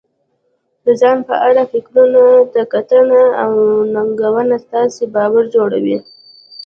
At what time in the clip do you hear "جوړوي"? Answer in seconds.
5.55-5.97